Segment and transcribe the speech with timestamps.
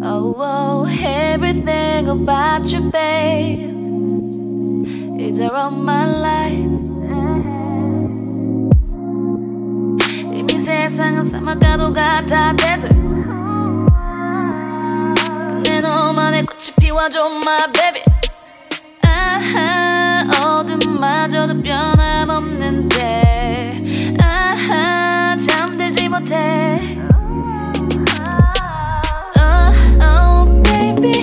[0.00, 3.74] Oh, oh, everything about you, babe,
[5.18, 6.70] is around my life.
[10.32, 12.94] 이미 세상은 사막과도 같아 desert.
[15.48, 18.02] 근데 너만의 꽃이 피워줘, my baby.
[19.02, 22.67] 아하, 어둠마저도 변함없는.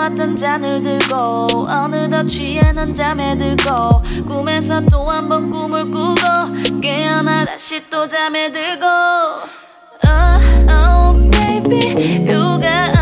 [0.00, 7.82] 모았던 잔을 들고 어느덧 취해는 잠에 들고 꿈에서 또 한 번 꿈을 꾸고 깨어나 다시
[7.90, 8.86] 또 잠에 들고
[10.06, 10.34] Oh,
[10.70, 12.99] oh baby you got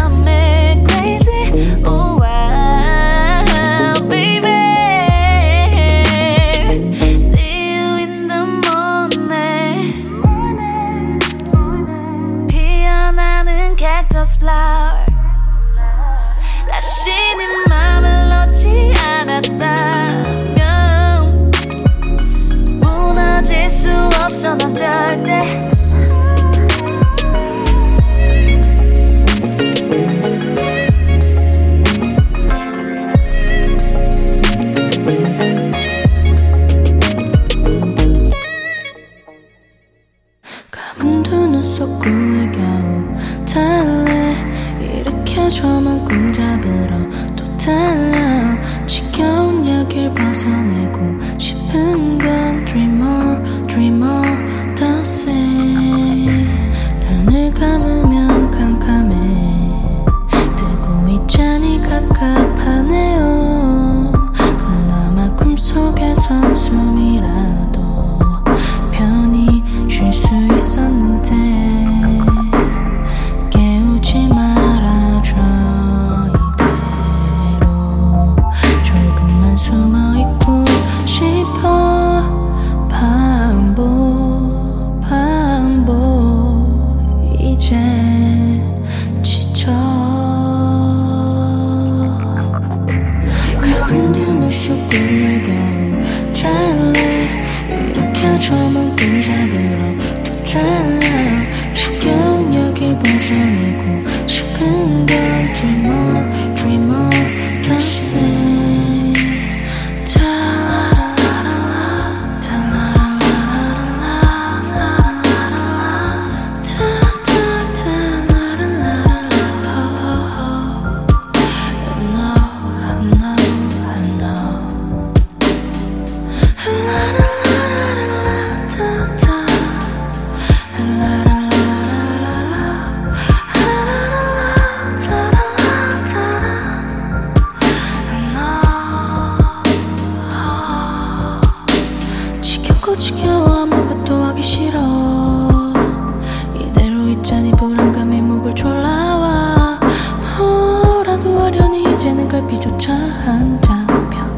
[151.98, 154.30] 깨지는 걸비조차 한 장면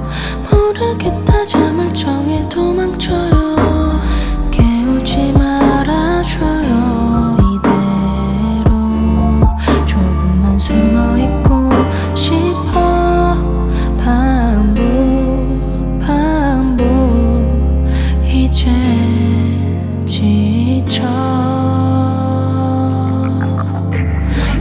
[0.50, 4.00] 모르겠다 잠을 청해 도망쳐요.
[4.50, 8.70] 깨우지 말아줘요 이대로.
[9.84, 11.68] 조금만 숨어 있고
[12.14, 13.36] 싶어.
[13.98, 14.78] 반복
[15.98, 16.82] 반복.
[18.24, 18.70] 이제
[20.06, 21.02] 지쳐.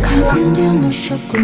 [0.02, 1.38] 가만히 눈을 씻고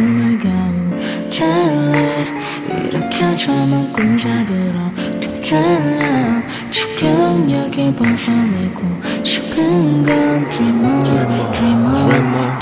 [5.46, 6.42] 괜찮아.
[6.72, 8.82] 지금 여기 벗어내고
[9.24, 12.60] 싶은 건 dream on dream on dream on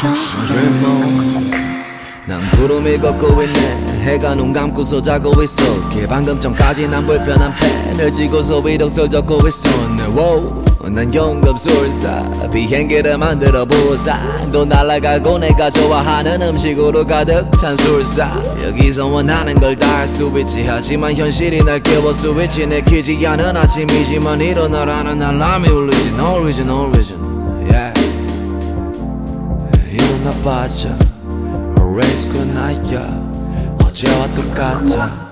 [0.47, 1.51] dream on
[2.25, 4.03] 난 구름을 걷고 있네.
[4.03, 5.89] 해가 눈 감고서 자고 있어.
[5.91, 9.69] 개방금 전까지 난 불편함해 늘 지고서 위력설 적고 있어.
[9.95, 10.63] 네, wow.
[10.91, 12.49] 난 연금술사.
[12.51, 14.19] 비행기를 만들어 보사.
[14.51, 18.29] 너 날아가고 내가 좋아하는 음식으로 가득 찬 술사.
[18.63, 20.65] 여기서 원하는 걸 다 할 수 있지.
[20.67, 26.09] 하지만 현실이 날 깨워 스위치 내키지 않은 아침이지만 일어나라는 알람이 울리지.
[26.15, 27.19] No reason no reason.
[27.69, 27.93] Yeah.
[29.91, 30.97] 일어나봤자
[31.77, 32.49] Always good
[33.85, 35.22] 어제와 똑같아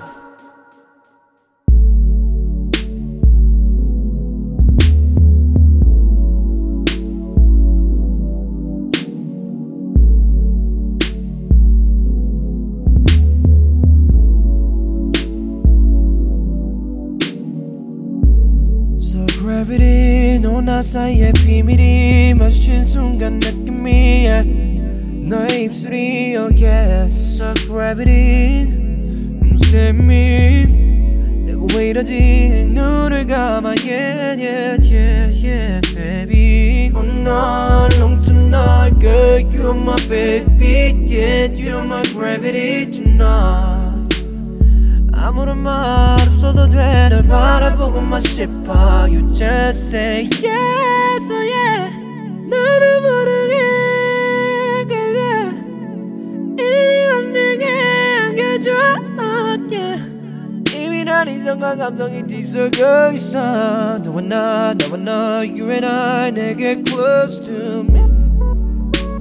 [20.81, 24.27] 사이의 비밀이 마주친 순간 느낌이
[25.29, 28.65] 너의 입술이 oh yeah So gravity
[29.71, 30.65] 쌤이
[31.45, 39.39] 내가 왜 이러지 눈을 감아 yeah yeah yeah yeah baby Oh no long tonight girl
[39.51, 43.70] you're my baby yeah you're my gravity tonight
[45.22, 51.94] 아무런 말 없어도 돼널 바라보고만 싶어 You just say yes oh yeah.
[52.50, 53.54] 나는 모르게
[54.88, 55.52] 걸려.
[56.58, 57.64] 이리 와 내게
[58.18, 58.70] 안겨줘
[59.16, 61.04] oh yeah.
[61.04, 63.98] 난 이성과 감성이 뒤섞여 있어.
[63.98, 68.02] 너와 나 너와 너 You and I 내게 close to me.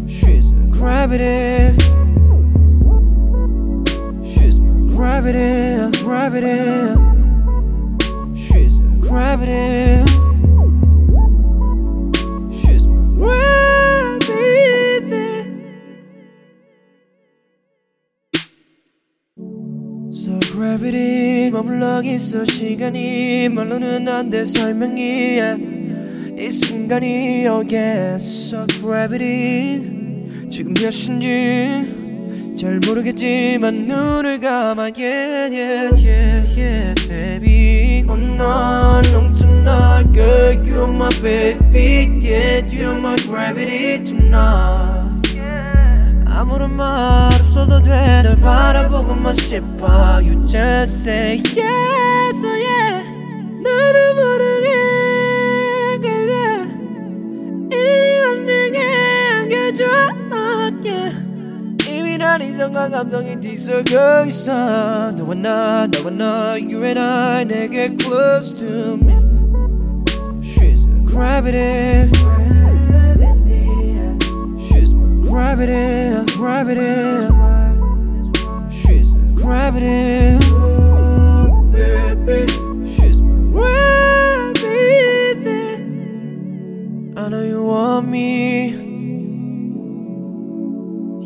[0.08, 1.78] She's a gravity
[5.02, 6.62] gravity, gravity.
[8.38, 10.06] She's gravity.
[12.60, 15.50] She's my gravity.
[20.14, 25.40] So gravity 머물러 있어 시간이 말로는 안돼 설명이
[26.38, 29.82] 이 순간이 oh yeah So gravity
[30.52, 32.01] 지금 몇 시인지
[32.62, 39.34] 잘 모르겠지만 눈을 감아 yeah yeah yeah yeah baby Oh no long
[40.14, 45.42] girl you're my baby yeah you're my gravity tonight
[46.28, 53.02] 아무런 말 없어도 돼널 바라보고만 싶어 You just say yes oh yeah
[53.58, 54.70] 나는 모르게
[56.00, 56.30] 걸려
[57.72, 59.84] 이리 와 내게 안겨줘
[60.32, 61.21] oh yeah
[62.27, 68.97] 난 이성과 감성이 뒤섞여 있어 너와 나 너와 너 You and I 내게 close to
[68.97, 69.15] me
[70.43, 72.11] She's a gravity
[74.69, 77.31] She's my gravity Gravity
[78.71, 80.39] She's a gravity
[82.97, 84.67] She's my gravity
[87.17, 88.90] I know you want me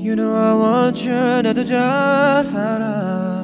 [0.05, 3.43] You know I want you 나도 잘 알아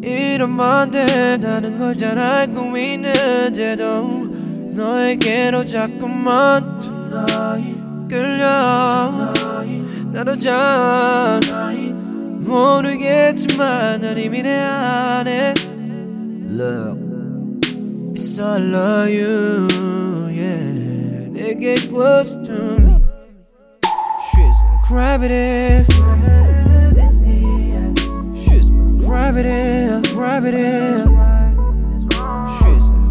[0.00, 4.28] 이러면 된다는 걸 잘 알고 있는데도
[4.72, 7.76] 너에게로 자꾸만 tonight
[8.08, 9.32] 끌려
[10.12, 11.40] 나도 잘
[12.38, 15.54] 모르겠지만 난 이미 내 안에
[16.50, 17.00] Look
[18.14, 19.66] It's I love you
[20.30, 22.91] yeah 내게 close to me
[24.92, 25.86] gravity.
[29.00, 30.12] Gravity.
[30.12, 31.04] Gravity.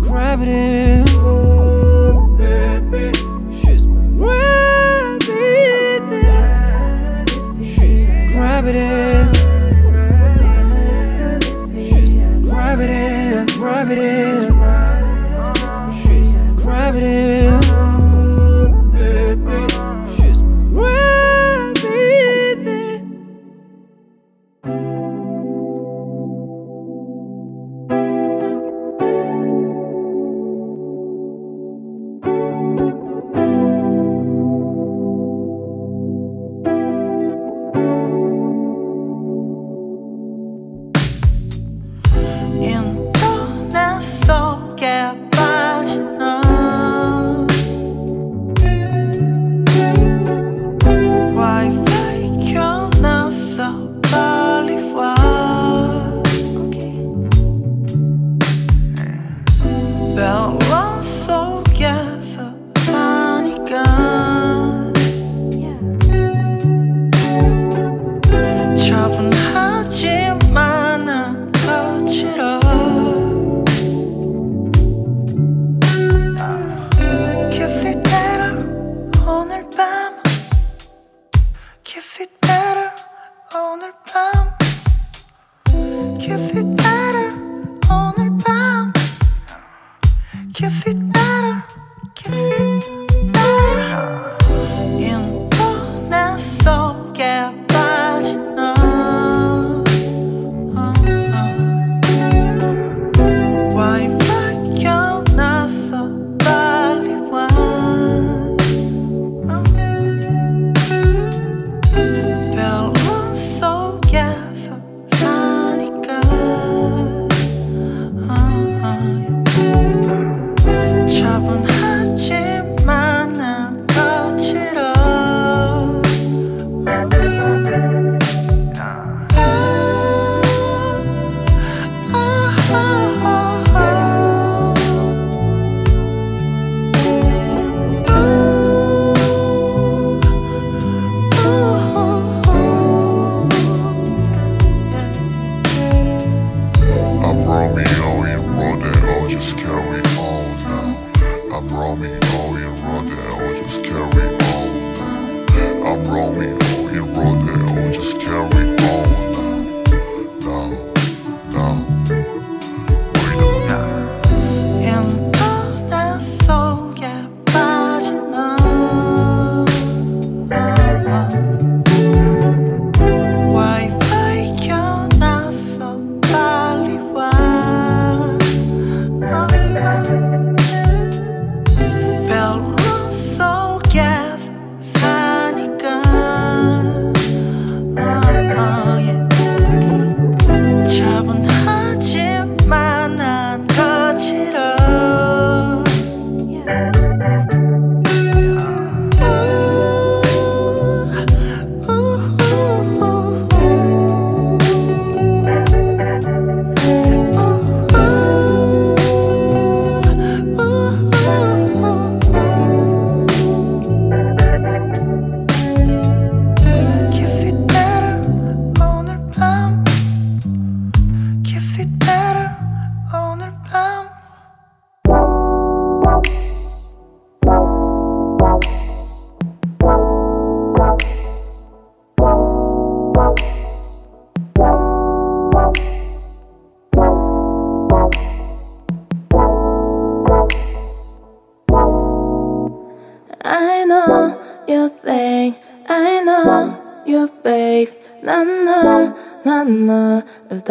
[0.08, 1.01] Gravity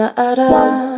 [0.00, 0.89] 다 알아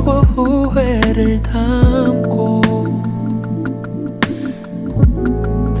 [0.00, 2.60] 희열과 후회를 담고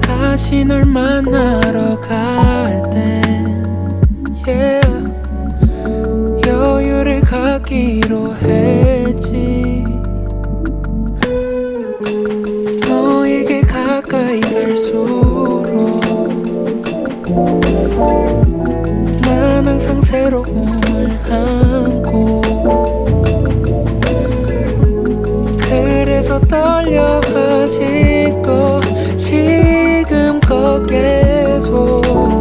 [0.02, 3.64] 다시 널 만나러 갈땐
[4.46, 5.04] yeah,
[6.46, 9.84] 여유를 갖기로 했지.
[12.88, 15.66] 너에게 가까이 갈수록
[19.22, 21.99] 난 항상 새로움을 안
[26.50, 27.20] 떨려
[27.60, 28.80] 아직도
[29.16, 32.39] 지금껏 계속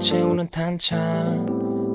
[0.00, 1.46] 채우는 탄창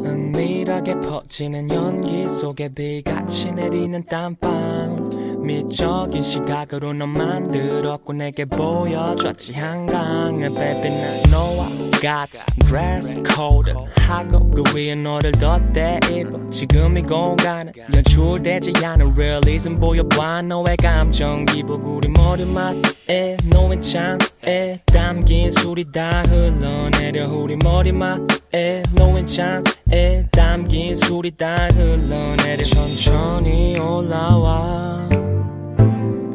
[0.05, 5.09] 은밀하게 퍼지는 연기 속에 비같이 내리는 땀방
[5.41, 9.53] 미적인 시각으로 너 만들었고 내게 보여줬지.
[9.53, 11.65] baby 난 너와
[12.01, 16.49] 같은 dress code 하고 그 위에 너를 덧대 입어.
[16.51, 20.43] 지금 이 공간은 연출되지 않은 realism 보여봐.
[20.43, 29.25] 너의 감정 기복 우리 머리맡에 노인 창 에 담긴 술이 다 흘러내려 우리 머리맡에 놓인
[29.25, 35.09] 창에 담긴 술이 다 흘러내려 천천히 올라와.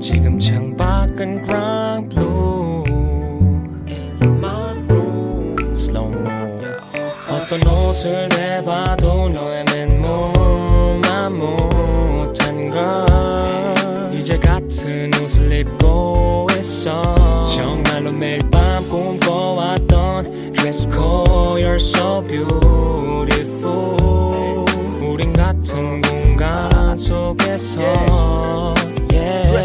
[0.01, 2.83] 지금 창밖은 ground blue.
[5.73, 6.31] Slow mo.
[7.31, 13.07] 어떤 옷을 내봐도 너의 맨몸만 못한 걸.
[14.19, 15.80] 이제 같은 옷을 입고
[16.81, 23.97] 있어 정말로 매일 밤 꿈꿔왔던 Dress code, you're so beautiful
[25.03, 29.00] 우린 같은 공간 속에서 yeah.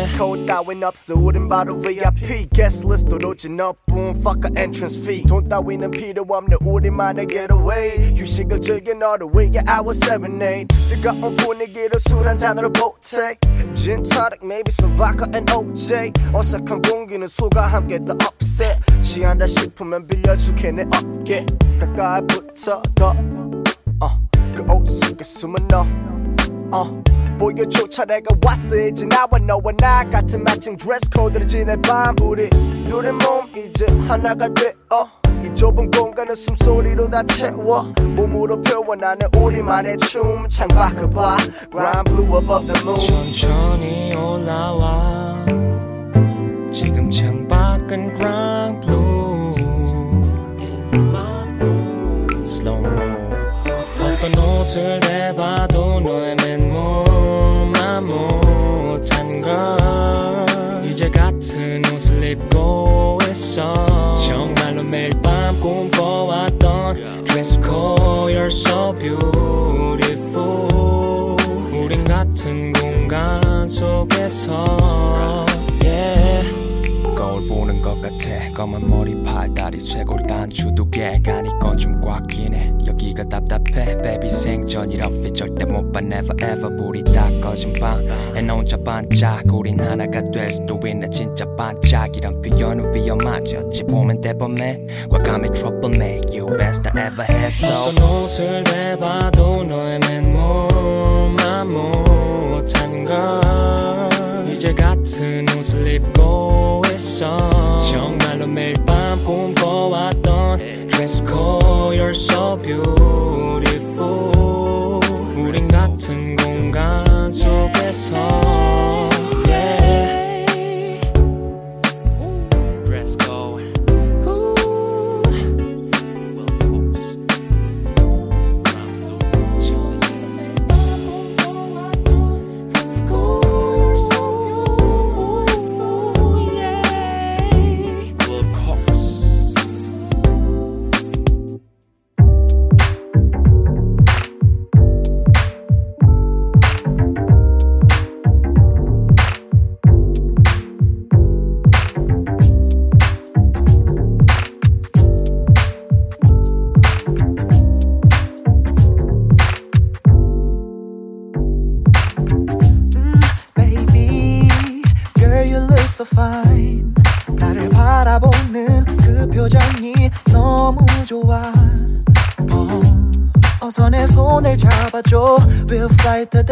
[0.06, 5.24] Dress code 따윈 없어 우린 바로 VIP Guest list도 오진 너뿐 Fuck a entrance fee.
[5.24, 11.92] 돈 따위는 필요 없는 우리만의 getaway 휴식을 즐겨 너를 위해 hour 7, 8 뜨거운 분위기를
[12.08, 13.36] 술한 잔으로 보태
[13.74, 18.78] Gin tonic maybe some vodka and OJ 어색한 공기는 술과 함께 더 upset.
[19.02, 21.46] 취한다 싶으면 빌려줄게 내 어깨
[21.80, 25.84] 가까이 붙어 더어그 옷 속에 숨은 너
[26.76, 26.92] 어,
[27.40, 28.76] 보여줘 차례가 왔어.
[28.76, 32.14] 이제 나와 너와 나 같은 matching dress code를 지내 밤.
[32.22, 35.08] 우리 둘의 몸 이제 하나가 되어.
[35.42, 37.94] 이 좁은 공간을 숨소리로 다 채워.
[38.02, 40.50] 몸으로 표현하는 우리만의 춤.
[40.50, 41.38] 창밖을 봐.
[41.72, 43.00] Rhyme blue above the moon.
[43.08, 45.46] 천천히 올라와.
[46.74, 49.56] 지금 창밖은 ground blue.
[52.44, 53.16] Slow mo.
[54.00, 55.75] 어떤 옷을 내봐도
[62.26, 70.66] 입고 있어 정말로 매일 밤 꿈꿔왔던 dress code you're so beautiful
[71.86, 75.45] 우린 같은 공간 속에서.
[77.48, 78.52] 보는 것 같아.
[78.56, 82.74] 검은 머리 팔다리 쇄골 단추 두 개가 니건 좀 꽉 끼네.
[82.86, 83.98] 여기가 답답해.
[84.02, 86.00] 베비 생전이라 fit 절대 못봐.
[86.02, 91.46] Never ever 불이 다 꺼진 방에 너 혼자 반짝 우린 하나가 될 수도 있네 진짜
[91.58, 94.86] 반짝 이런 표현은 위험하지 보면 대범해.
[95.10, 97.48] 과감히 trouble make you best I ever had.
[97.54, 104.15] So 어떤 옷을 내봐도 너의 맨몸만 못한 걸
[104.56, 107.38] 이제 같은 옷을 입고 있어.
[107.92, 114.32] 정말로 매일 밤 꿈꿔왔던 dress code you're so beautiful.
[115.36, 119.10] 우린 같은 공간 속에서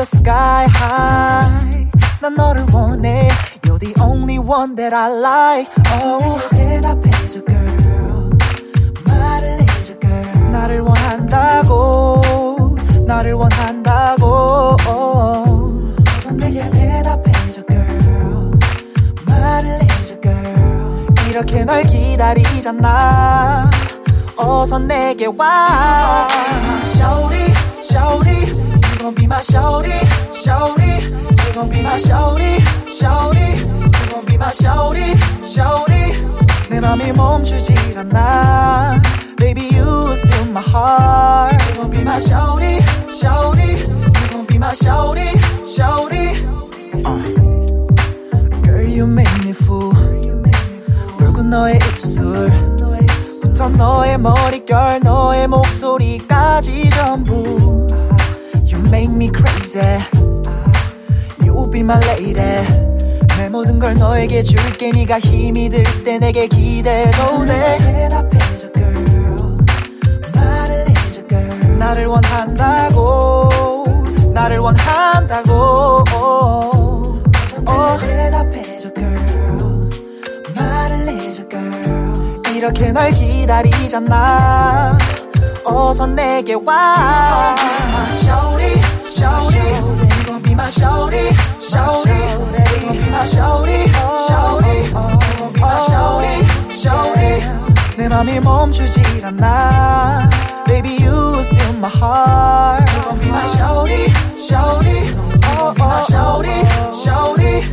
[0.03, 1.87] the sky high
[2.19, 3.29] 난 너를 원해
[3.63, 6.41] You're the only one that I like oh.
[6.49, 8.29] 대답해줘 girl
[9.05, 18.51] 말을 해줘 girl 나를 원한다고 나를 원한다고 어서 내게 대답해줘 girl
[19.25, 23.69] 말을 해줘 girl 이렇게 널 기다리잖아
[24.35, 26.27] 어서 내게 와
[26.95, 28.52] Shorty Shorty
[29.03, 29.99] gon' be my shorty
[30.33, 31.03] Shorty
[31.43, 35.11] You gon' be my shorty Shorty You gon' be my shorty
[35.45, 36.15] Shorty
[36.69, 39.01] 내 맘이 멈추질 않아
[39.37, 42.79] Baby you still my heart You gon' be my shorty
[43.11, 45.27] Shorty You gon' be my shorty
[45.67, 46.39] Shorty
[48.63, 49.91] Girl you make me fool
[51.17, 52.49] 붉은 너의 입술
[53.41, 57.83] 부터 너의 머릿결 너의 목소리까지 전부
[58.89, 60.03] make me crazy.
[61.43, 62.33] You be my lady.
[63.37, 64.91] 내 모든 걸 너에게 줄게.
[64.91, 67.77] 네가 힘이 들 때 내게 기대도 돼.
[67.79, 69.57] 대답해줘 girl.
[70.35, 71.77] 말을 해줘 girl.
[71.77, 73.49] 나를 원한다고.
[74.33, 76.03] 나를 원한다고.
[77.65, 79.89] 어, 대답해줘 girl.
[80.55, 82.41] 말을 해줘 girl.
[82.55, 84.97] 이렇게 널 기다리잖아.
[85.65, 87.55] 어서 내게 와
[89.23, 89.67] Shorty
[90.19, 91.31] You gon' be my shorty
[91.63, 92.37] Shorty You
[92.83, 93.79] gon' be my shorty
[94.27, 96.35] Shorty You gon' be my shorty
[96.75, 97.43] Shorty
[97.97, 100.29] 내 맘이 멈추질 않아
[100.65, 105.15] Baby you still my heart You gon' be my shorty Shorty You
[105.55, 106.57] gon' be my shorty
[106.91, 107.63] Shorty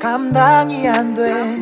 [0.00, 1.58] 감당이 안 돼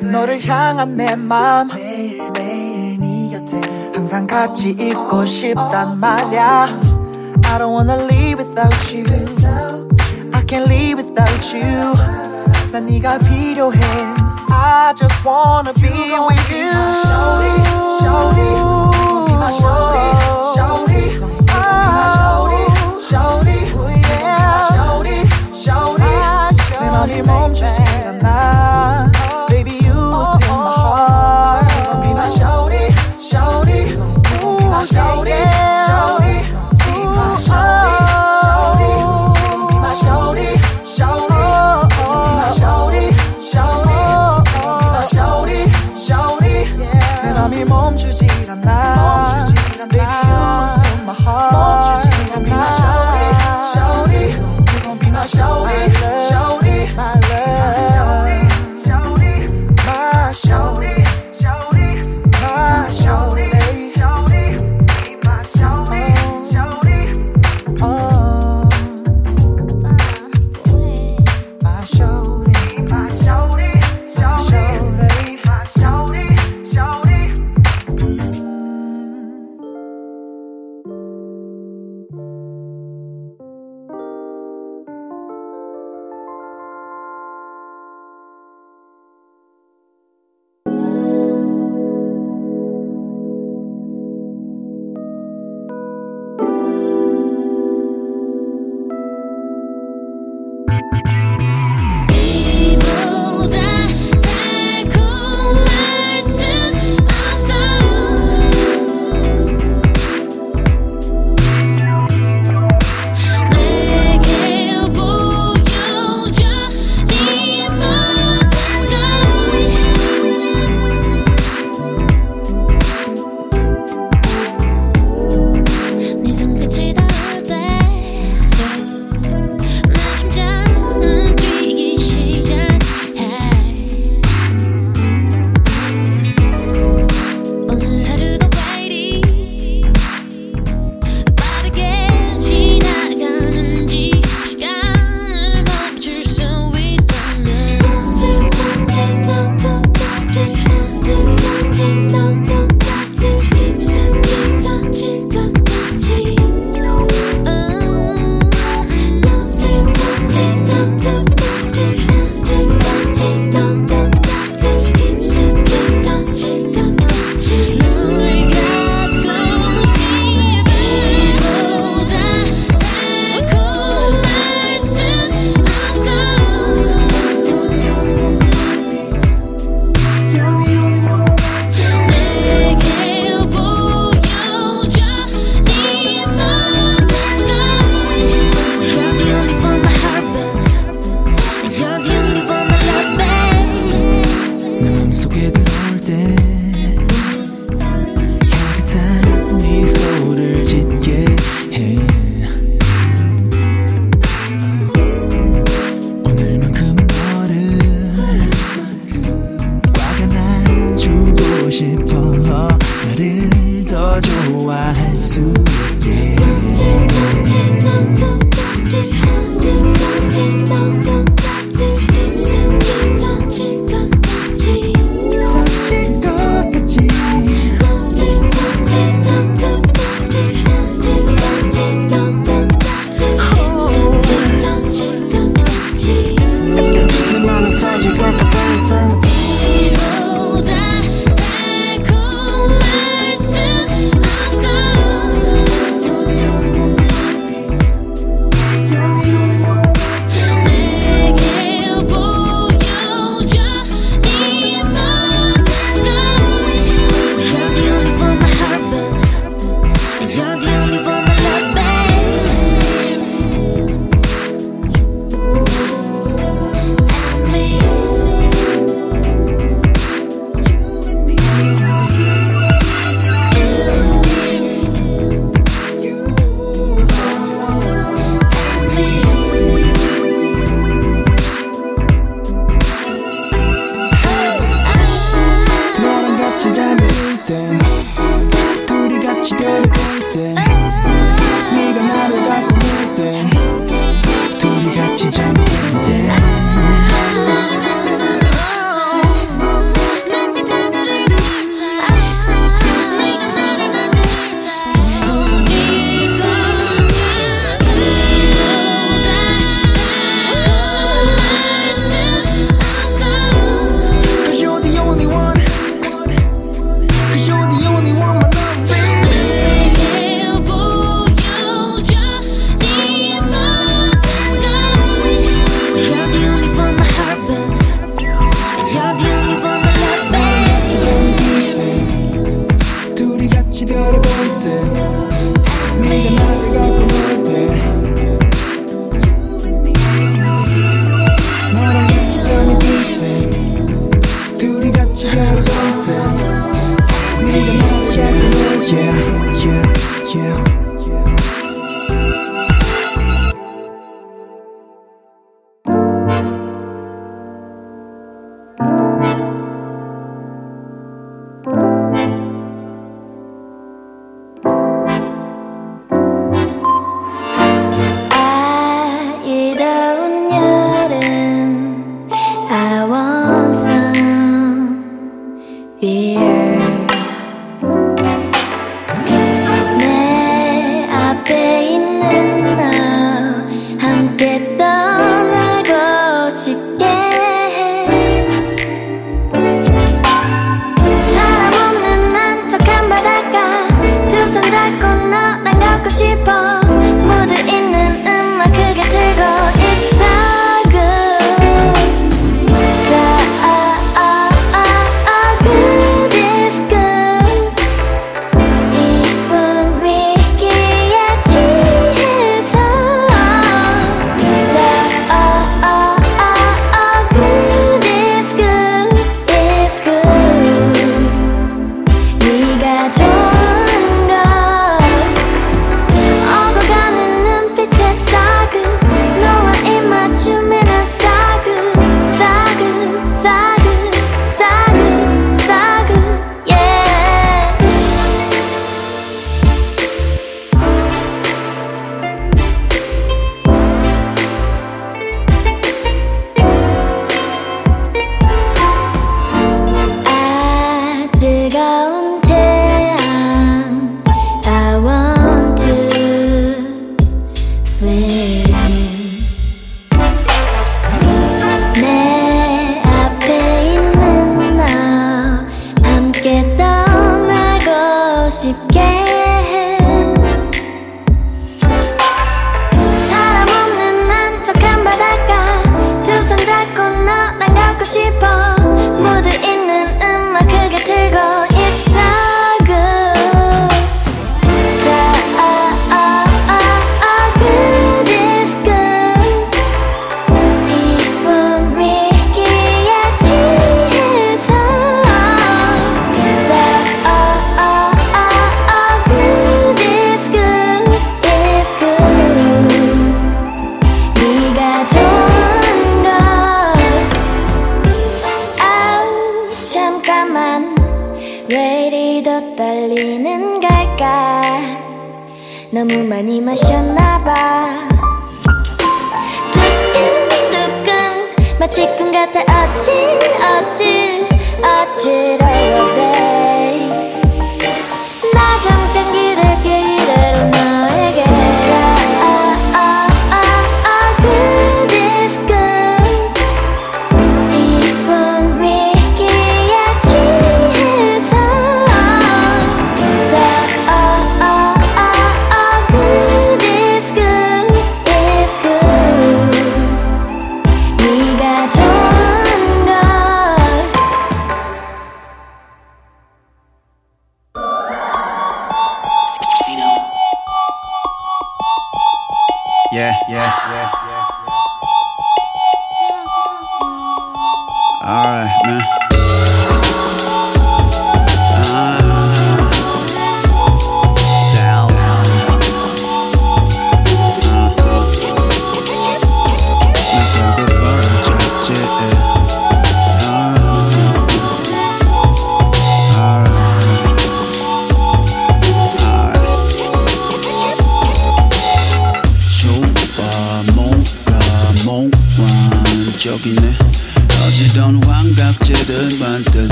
[0.00, 3.60] 너를 향한 내 맘 매일매일 네 곁에
[3.94, 6.68] 항상 같이 있고 싶단 말야
[7.52, 9.04] I don't wanna leave without you.
[10.32, 11.94] I can't leave without you.
[12.72, 13.80] 난 네가 필요해.
[14.52, 16.70] I just wanna be with you.
[17.02, 17.54] Shorty,
[18.00, 18.50] shorty,
[19.26, 20.06] be my shorty,
[20.54, 22.62] shorty, oh, be my shorty,
[23.10, 25.18] shorty, be my shorty,
[25.52, 26.12] shorty.
[26.80, 29.10] 내 맘이 멈추지 않아.
[29.48, 31.66] Baby, you are still my heart.
[32.02, 35.79] Be my shorty, shorty, oh, be my shorty.
[47.40, 50.19] 맘이 멈추질 않나, 멈추질 않나.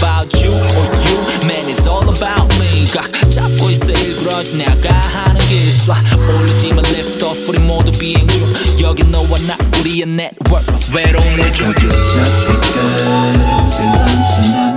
[0.00, 1.16] about you or you.
[1.46, 2.88] Man, it's all about me.
[2.90, 9.04] Got, 잡고 있어 일부러지 내가 하는 기술 올리지만 left off 우리 모두 비행 중 여기
[9.04, 14.69] 너와 나 우리의 네트워크 외로움을 줘 Don't you just pick up Feel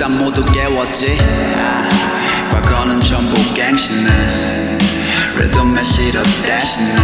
[0.00, 1.18] 잠 모두 깨웠지?
[1.58, 1.86] 아,
[2.50, 4.78] 과거는 전부 갱신해.
[5.38, 6.94] 리듬에 싫어 대신에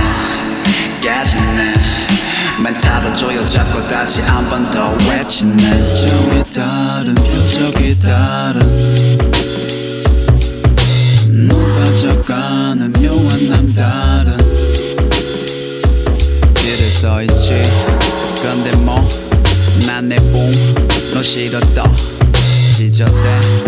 [1.03, 1.74] 깨지네.
[2.62, 5.92] 멘탈을 조여잡고 다시 한 번 더 외치네.
[5.92, 9.18] 정이 다른 표적이 다른.
[11.47, 14.38] 녹아져가는 묘한 남다른.
[16.55, 17.62] 길에 서있지.
[18.40, 18.72] 근데
[19.84, 22.15] 뭐난내몸너 싫었다.
[22.97, 23.65] 찢었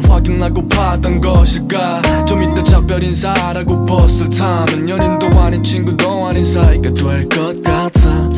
[0.00, 2.24] 네 마음을 확인하고 봤던 것일까?
[2.24, 8.30] 좀 이따 작별 인사라고 버스를 타면 연인도 아닌 친구도 아닌 사이가 될 것 같아.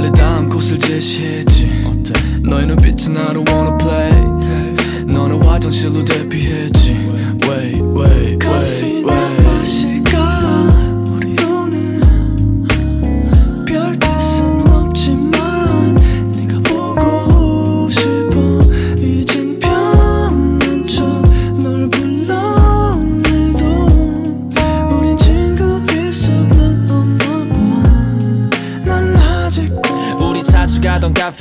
[0.00, 1.84] 내 다음 곳을 제시했지.
[2.42, 5.04] 너의 눈빛은 I don't wanna play.
[5.06, 6.90] 너는 화장실로 대피했지.
[7.44, 9.27] Wait, wait, wait, wait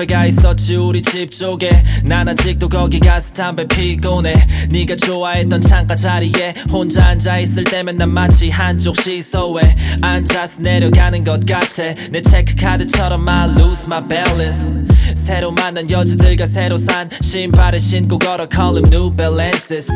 [0.08, 1.70] 카페가 있었지 우리 집 쪽에.
[2.03, 4.34] 난 아직도 거기 가서 담배 피곤해
[4.70, 11.93] 네가 좋아했던 창가 자리에 혼자 앉아있을 때면 난 마치 한쪽 시소에 앉아서 내려가는 것 같아.
[12.10, 14.74] 내 체크카드처럼 I lose my balance
[15.18, 19.89] 새로 만난 여자들과 새로 산 신발을 신고 걸어 call them new balances.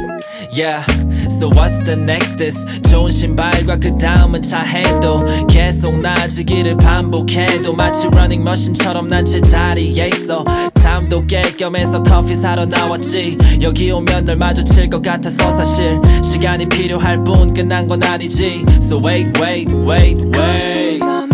[0.58, 0.84] Yeah
[1.32, 2.66] So what's the next is?
[2.90, 10.44] 좋은 신발과 그 다음은 차해도 계속 나아지기를 반복해도 마치 running machine처럼 난 제자리에 있어.
[10.76, 13.38] 잠도 깰 겸해서 커피 사러 나왔지.
[13.62, 18.66] 여기 오면 널 마주칠 것 같아서 사실 시간이 필요할 뿐 끝난 건 아니지.
[18.82, 21.31] So wait wait wait wait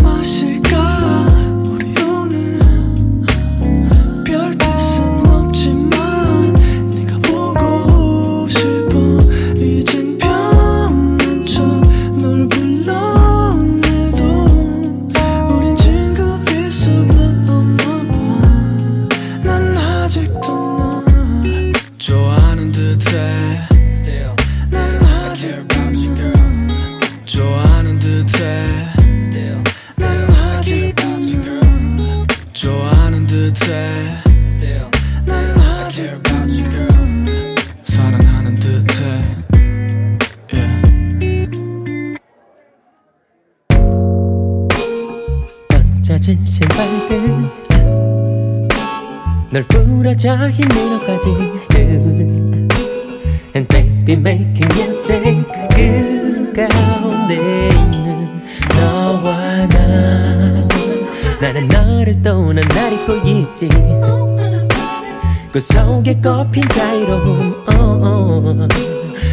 [66.08, 68.68] 속에 꼽힌 자유로움 oh, oh.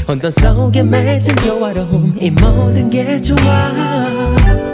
[0.08, 4.73] 혼돈 속에 맺은 조화로움 이 모든 게 좋아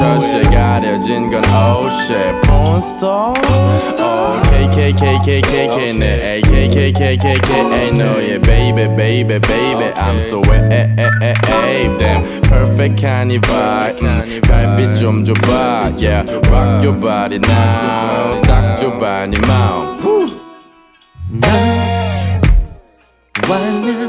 [0.00, 3.34] 피셔츠에 가려진 건 oh shit, porn star.
[3.98, 10.96] Oh KKKKKK 내 AKKKKK ain't 너의 baby baby baby I'm so wet
[11.98, 19.38] damn perfect carnival 음, 달빛 좀 줘봐 yeah rock your body now 딱 줘봐 네
[19.46, 20.00] 마음
[23.50, 23.99] wanna ooh,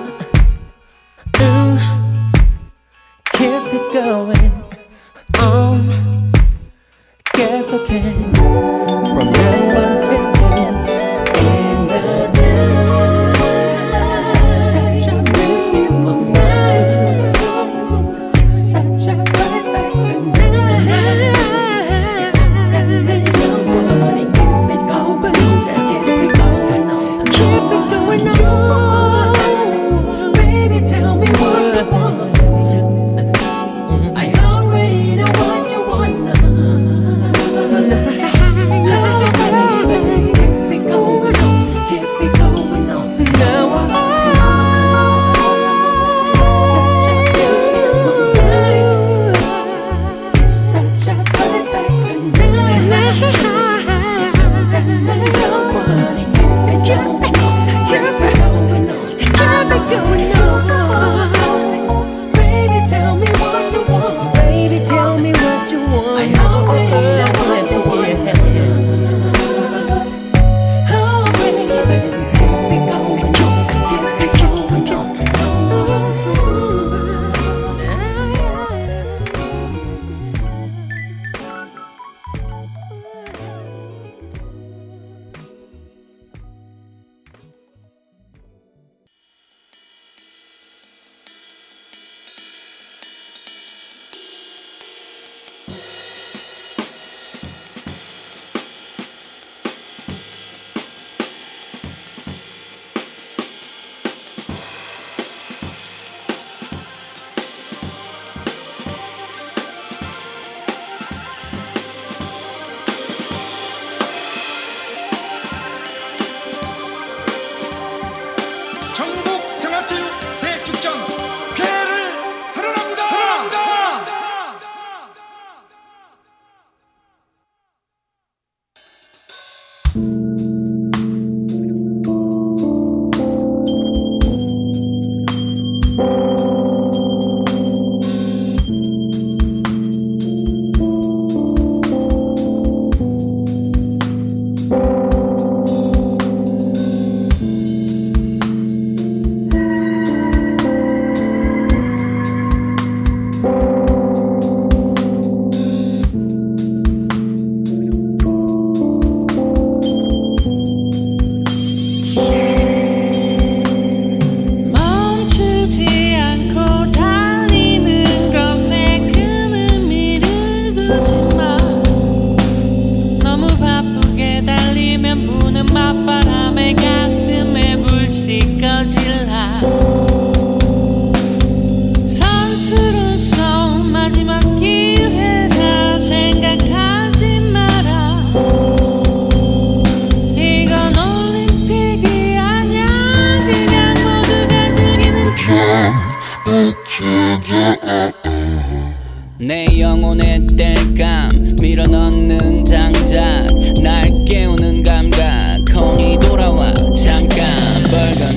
[199.64, 201.30] 내 영혼의 땔감.
[201.62, 203.48] 밀어넣는 장작.
[203.80, 205.64] 날 깨우는 감각.
[205.72, 207.41] 콩이 돌아와 잠깐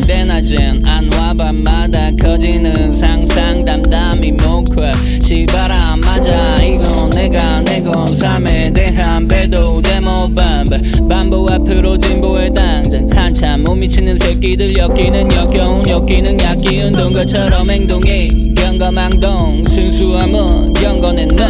[0.05, 4.93] 벌건대 낮엔 안 와 밤마다 커지는 상상 담담히 목회.
[5.23, 6.63] 시바람 맞아.
[6.63, 10.65] 이건 내가 내건 삶에 대한 배도 데모밤.
[11.09, 19.65] 반보 앞으로 진보의 당장 한참 못 미치는 새끼들 엮이는 역겨운 엮이는 약기 운동가처럼 행동이 경거망동.
[19.67, 21.47] 순수함은 경건의 너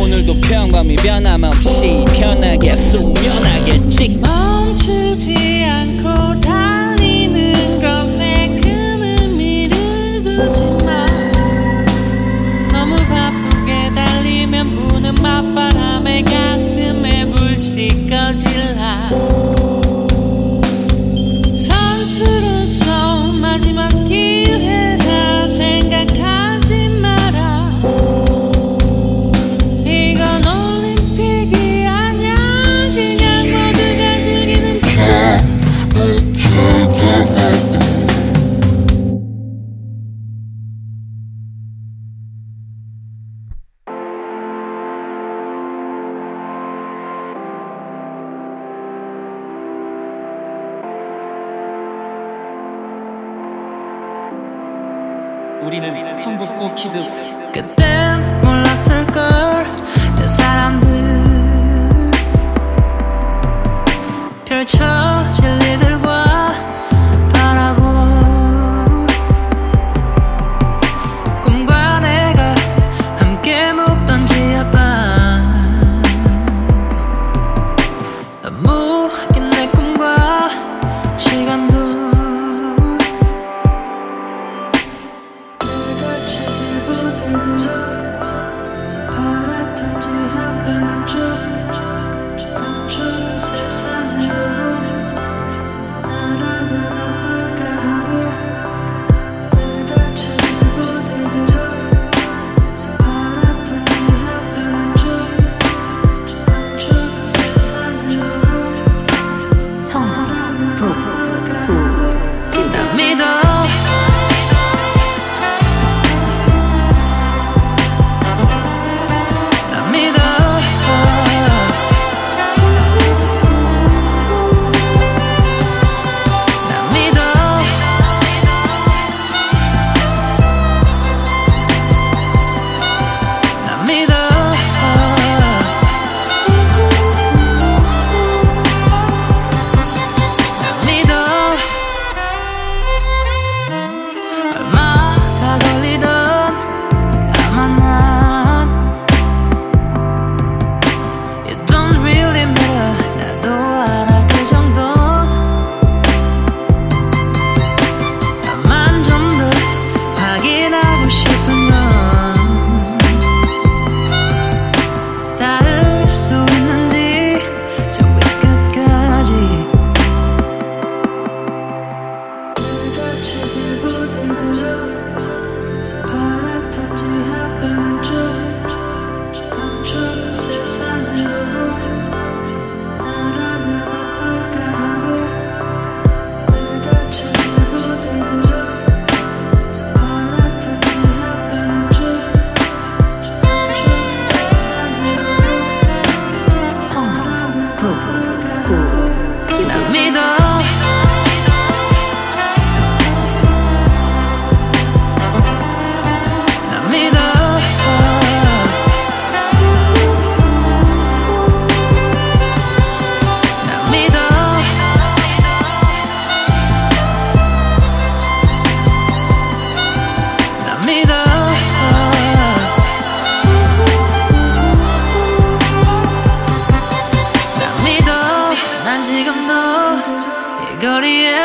[0.00, 4.20] 오늘도 평범히 변함없이 편하게 수면하겠지.
[4.22, 6.07] 멈추지 않고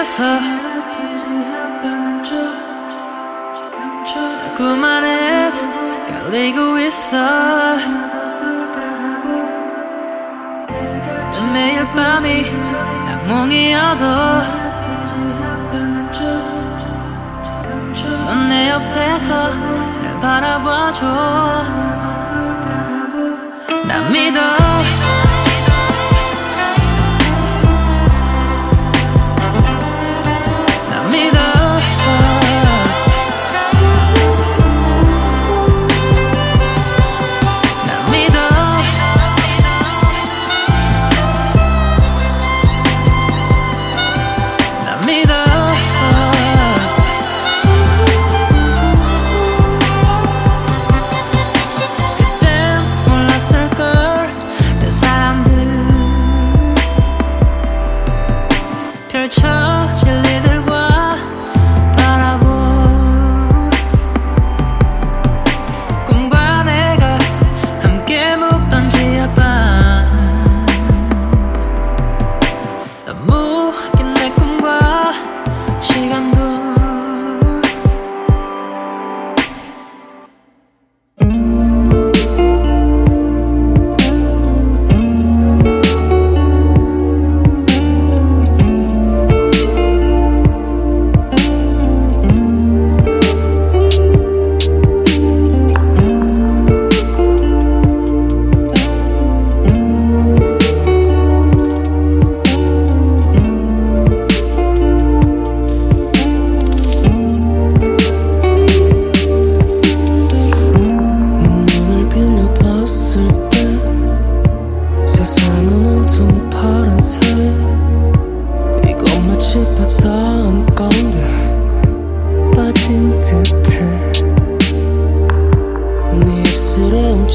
[0.03, 2.35] 가서 아픈지 한 방은 줘
[4.05, 5.57] 자꾸만 해도
[6.09, 7.15] 갈리고 있어.
[11.53, 12.51] 매일 밤이
[13.13, 14.03] 악몽이어도
[18.25, 19.53] 넌 내 옆에서
[20.03, 20.99] 날 바라봐줘.
[23.87, 24.41] 난 믿어.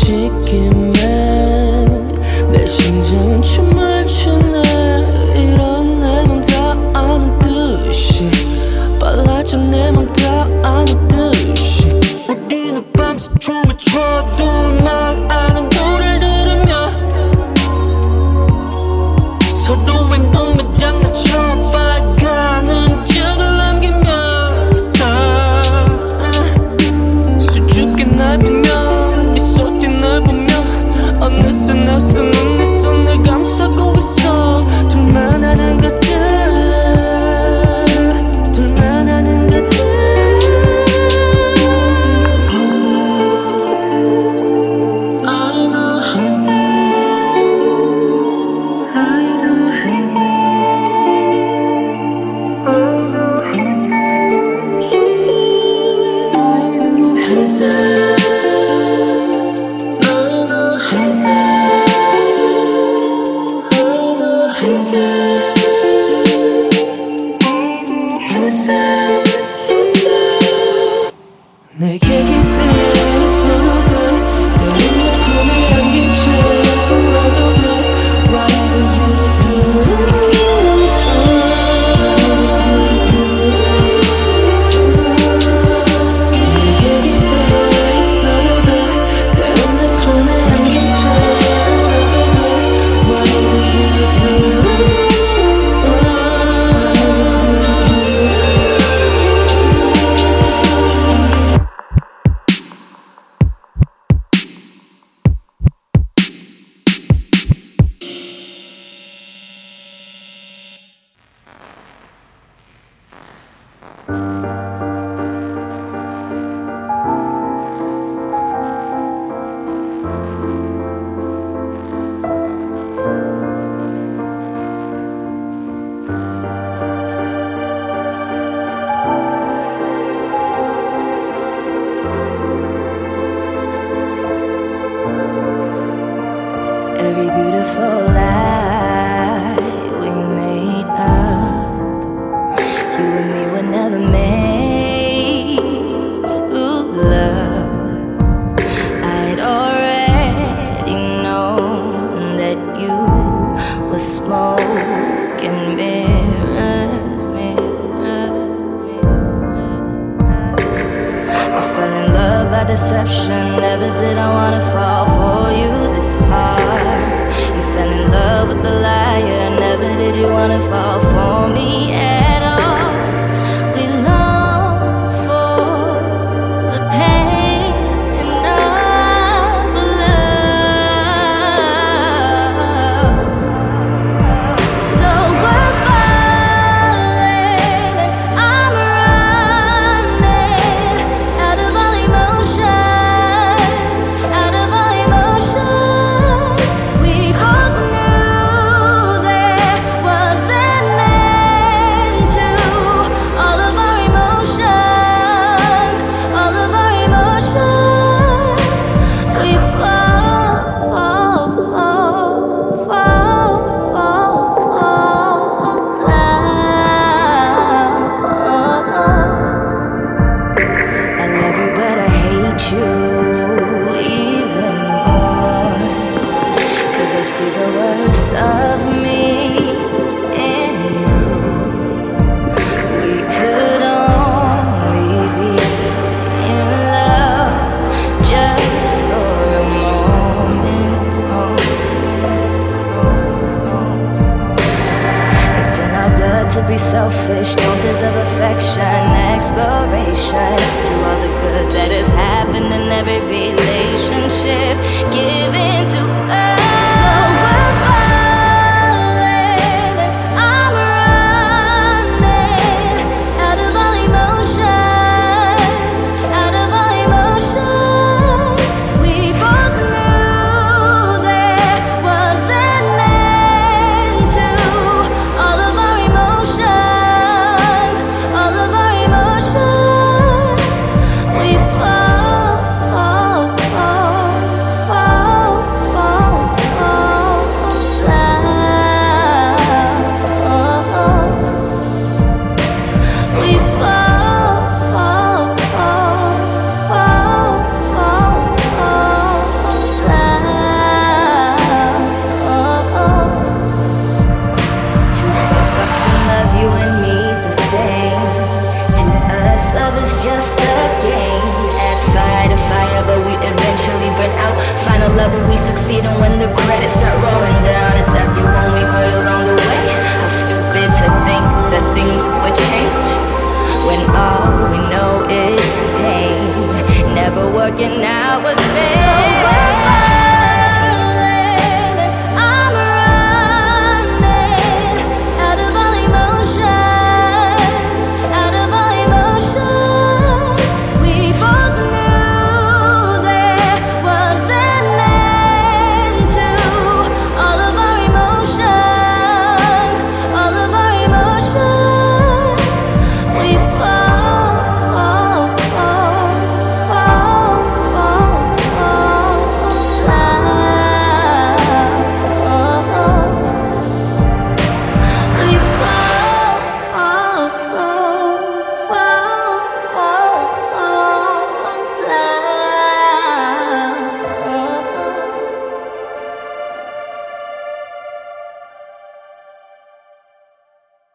[0.09, 0.88] chicken.